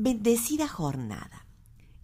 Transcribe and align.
Bendecida 0.00 0.68
jornada. 0.68 1.48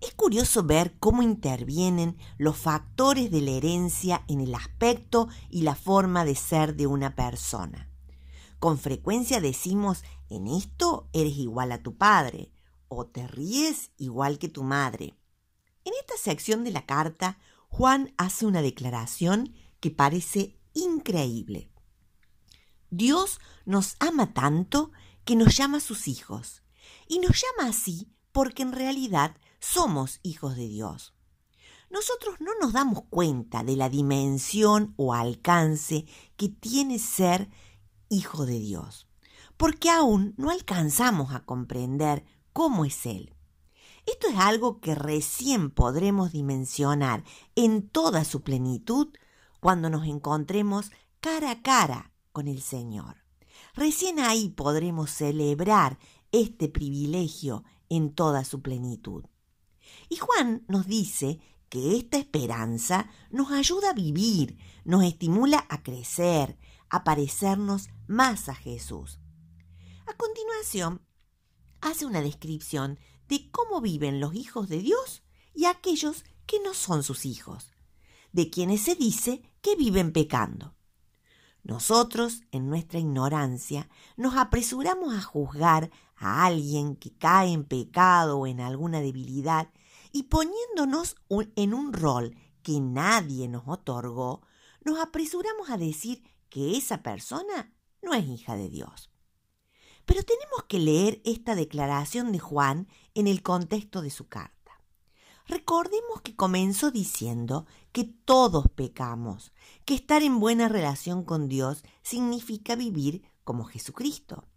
Es 0.00 0.15
curioso 0.15 0.65
ver 0.65 0.98
cómo 0.98 1.23
intervienen 1.23 2.17
los 2.39 2.56
factores 2.56 3.31
de 3.31 3.40
la 3.40 3.52
herencia 3.52 4.24
en 4.27 4.40
el 4.40 4.53
aspecto 4.56 5.29
y 5.49 5.63
la 5.63 5.77
forma 5.77 6.25
de 6.25 6.35
ser 6.35 6.75
de 6.75 6.88
una 6.88 7.15
persona. 7.15 7.88
Con 8.59 8.79
frecuencia 8.79 9.41
decimos, 9.41 10.03
en 10.29 10.49
esto 10.49 11.09
eres 11.12 11.37
igual 11.37 11.71
a 11.71 11.85
tu 11.85 11.96
padre, 11.96 12.51
o 12.88 13.07
te 13.07 13.29
ríes 13.29 13.93
igual 13.97 14.40
que 14.40 14.49
tu 14.49 14.65
madre. 14.65 15.15
En 15.85 15.92
esta 16.00 16.16
sección 16.20 16.64
de 16.64 16.72
la 16.72 16.86
carta, 16.86 17.38
Juan 17.68 18.12
hace 18.18 18.45
una 18.45 18.61
declaración 18.61 19.54
que 19.79 19.92
parece 19.92 20.58
increíble. 20.72 21.70
Dios 22.90 23.38
nos 23.64 23.95
ama 24.00 24.34
tanto 24.34 24.90
que 25.24 25.36
nos 25.36 25.56
llama 25.56 25.79
sus 25.79 26.08
hijos 26.08 26.63
y 27.08 27.18
nos 27.18 27.40
llama 27.40 27.70
así 27.70 28.08
porque 28.32 28.62
en 28.62 28.72
realidad 28.72 29.36
somos 29.61 30.20
hijos 30.22 30.56
de 30.56 30.68
Dios. 30.68 31.14
Nosotros 31.90 32.37
no 32.41 32.51
nos 32.61 32.73
damos 32.73 33.05
cuenta 33.09 33.62
de 33.62 33.77
la 33.77 33.88
dimensión 33.88 34.95
o 34.97 35.15
alcance 35.15 36.06
que 36.37 36.48
tiene 36.48 36.98
ser 36.98 37.48
hijo 38.09 38.47
de 38.47 38.59
Dios, 38.59 39.06
porque 39.56 39.91
aún 39.91 40.34
no 40.37 40.51
alcanzamos 40.51 41.33
a 41.33 41.45
comprender 41.45 42.25
cómo 42.52 42.84
es 42.84 43.06
Él. 43.06 43.34
Esto 44.06 44.28
es 44.28 44.37
algo 44.37 44.80
que 44.80 44.95
recién 44.95 45.70
podremos 45.70 46.33
dimensionar 46.33 47.25
en 47.55 47.89
toda 47.89 48.25
su 48.25 48.42
plenitud 48.42 49.09
cuando 49.61 49.89
nos 49.89 50.06
encontremos 50.06 50.91
cara 51.20 51.53
a 51.53 51.62
cara 51.62 52.12
con 52.33 52.48
el 52.48 52.61
Señor. 52.61 53.25
Recién 53.75 54.20
ahí 54.20 54.51
podremos 54.51 55.11
celebrar 55.11 55.98
este 56.34 56.69
privilegio 56.69 57.65
en 57.88 58.12
toda 58.12 58.45
su 58.45 58.61
plenitud. 58.61 59.25
Y 60.09 60.16
Juan 60.16 60.64
nos 60.69 60.86
dice 60.86 61.39
que 61.69 61.97
esta 61.97 62.19
esperanza 62.19 63.09
nos 63.31 63.53
ayuda 63.53 63.91
a 63.91 63.95
vivir, 63.95 64.59
nos 64.84 65.05
estimula 65.05 65.64
a 65.69 65.83
crecer, 65.83 66.59
a 66.89 67.05
parecernos 67.05 67.89
más 68.06 68.48
a 68.48 68.55
Jesús. 68.55 69.20
A 70.06 70.14
continuación, 70.17 71.03
hace 71.81 72.05
una 72.05 72.20
descripción 72.20 72.98
de 73.28 73.50
cómo 73.50 73.81
viven 73.81 74.20
los 74.20 74.34
hijos 74.34 74.69
de 74.69 74.78
Dios 74.78 75.22
y 75.55 75.66
aquellos 75.66 76.25
que 76.47 76.61
no 76.61 76.75
son 76.75 77.03
sus 77.03 77.25
hijos, 77.27 77.70
de 78.33 78.50
quienes 78.50 78.83
se 78.83 78.97
dice 78.97 79.42
que 79.61 79.77
viven 79.77 80.12
pecando. 80.12 80.73
Nosotros, 81.65 82.43
en 82.53 82.69
nuestra 82.69 82.98
ignorancia, 82.98 83.89
nos 84.17 84.37
apresuramos 84.37 85.15
a 85.15 85.23
juzgar 85.23 85.91
a 86.15 86.45
alguien 86.45 86.95
que 86.95 87.17
cae 87.17 87.53
en 87.53 87.65
pecado 87.65 88.39
o 88.39 88.47
en 88.47 88.61
alguna 88.61 89.01
debilidad 89.01 89.71
y 90.12 90.25
poniéndonos 90.25 91.17
en 91.56 91.75
un 91.75 91.95
rol 91.95 92.37
que 92.62 92.81
nadie 92.81 93.48
nos 93.48 93.67
otorgó, 93.67 94.43
nos 94.84 95.01
apresuramos 95.01 95.71
a 95.71 95.79
decir 95.79 96.23
que 96.51 96.77
esa 96.77 97.03
persona 97.03 97.73
no 98.03 98.12
es 98.15 98.27
hija 98.27 98.56
de 98.56 98.69
Dios. 98.69 99.11
Pero 100.05 100.23
tenemos 100.23 100.65
que 100.69 100.78
leer 100.78 101.23
esta 101.25 101.55
declaración 101.55 102.31
de 102.31 102.39
Juan 102.39 102.89
en 103.15 103.27
el 103.27 103.43
contexto 103.43 104.03
de 104.03 104.11
su 104.11 104.28
carta. 104.28 104.64
Recordemos 105.47 106.23
que 106.23 106.34
comenzó 106.34 106.91
diciendo 106.91 107.67
que 107.92 108.05
todos 108.05 108.69
pecamos, 108.70 109.53
que 109.84 109.95
estar 109.95 110.23
en 110.23 110.41
buena 110.41 110.69
relación 110.69 111.23
con 111.23 111.48
Dios 111.48 111.84
significa 112.03 112.77
vivir 112.77 113.23
como 113.45 113.65
Jesucristo, 113.65 114.48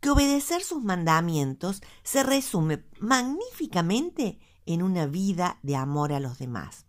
que 0.00 0.10
obedecer 0.10 0.62
sus 0.62 0.82
mandamientos 0.82 1.82
se 2.02 2.22
resume 2.22 2.84
magníficamente 2.98 4.40
en 4.64 4.82
una 4.82 5.06
vida 5.06 5.58
de 5.62 5.76
amor 5.76 6.12
a 6.12 6.20
los 6.20 6.38
demás. 6.38 6.86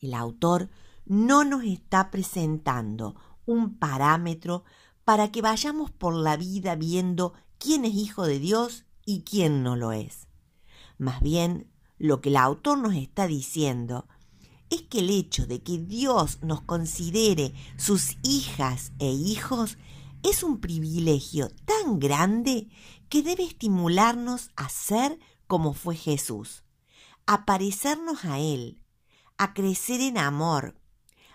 El 0.00 0.14
autor 0.14 0.70
no 1.04 1.44
nos 1.44 1.64
está 1.64 2.10
presentando 2.10 3.16
un 3.44 3.78
parámetro 3.78 4.64
para 5.04 5.30
que 5.30 5.42
vayamos 5.42 5.90
por 5.90 6.14
la 6.14 6.36
vida 6.36 6.74
viendo 6.74 7.34
quién 7.58 7.84
es 7.84 7.94
hijo 7.94 8.24
de 8.24 8.38
Dios 8.38 8.86
y 9.04 9.22
quién 9.22 9.62
no 9.62 9.76
lo 9.76 9.92
es. 9.92 10.28
Más 10.98 11.20
bien 11.20 11.70
lo 11.98 12.20
que 12.20 12.28
el 12.30 12.36
autor 12.36 12.78
nos 12.78 12.94
está 12.94 13.26
diciendo 13.26 14.06
es 14.70 14.82
que 14.82 15.00
el 15.00 15.10
hecho 15.10 15.46
de 15.46 15.62
que 15.62 15.78
Dios 15.78 16.42
nos 16.42 16.62
considere 16.62 17.52
sus 17.76 18.16
hijas 18.22 18.92
e 18.98 19.10
hijos 19.10 19.78
es 20.22 20.42
un 20.42 20.60
privilegio 20.60 21.50
tan 21.64 21.98
grande 21.98 22.68
que 23.08 23.22
debe 23.22 23.44
estimularnos 23.44 24.50
a 24.56 24.68
ser 24.68 25.18
como 25.46 25.72
fue 25.72 25.96
Jesús, 25.96 26.64
a 27.26 27.46
parecernos 27.46 28.24
a 28.24 28.38
Él, 28.38 28.82
a 29.38 29.54
crecer 29.54 30.00
en 30.00 30.18
amor, 30.18 30.78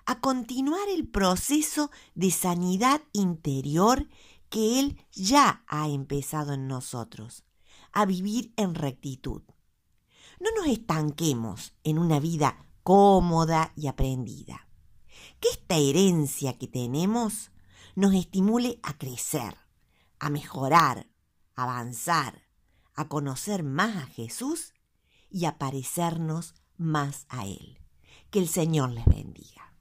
a 0.05 0.19
continuar 0.19 0.87
el 0.89 1.07
proceso 1.07 1.89
de 2.13 2.29
sanidad 2.29 3.01
interior 3.13 4.07
que 4.49 4.79
Él 4.79 4.99
ya 5.11 5.63
ha 5.67 5.87
empezado 5.87 6.53
en 6.53 6.67
nosotros, 6.67 7.43
a 7.91 8.05
vivir 8.05 8.53
en 8.57 8.75
rectitud 8.75 9.41
no 10.43 10.49
nos 10.57 10.67
estanquemos 10.67 11.73
en 11.85 11.97
una 11.97 12.19
vida 12.19 12.67
cómoda 12.83 13.71
y 13.77 13.87
aprendida. 13.87 14.67
Que 15.39 15.47
esta 15.49 15.77
herencia 15.77 16.57
que 16.57 16.67
tenemos 16.67 17.51
nos 17.95 18.13
estimule 18.13 18.79
a 18.83 18.97
crecer, 18.97 19.57
a 20.19 20.29
mejorar, 20.29 21.07
a 21.55 21.63
avanzar, 21.63 22.43
a 22.93 23.07
conocer 23.07 23.63
más 23.63 23.95
a 23.95 24.05
Jesús 24.07 24.73
y 25.29 25.45
a 25.45 25.57
parecernos 25.57 26.55
más 26.77 27.25
a 27.29 27.45
Él. 27.45 27.79
Que 28.29 28.39
el 28.39 28.49
Señor 28.49 28.91
les 28.91 29.05
bendiga. 29.05 29.72